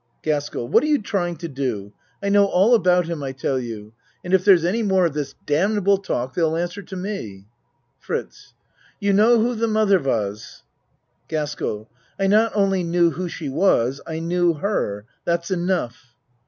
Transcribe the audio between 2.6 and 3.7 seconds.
about him, I tell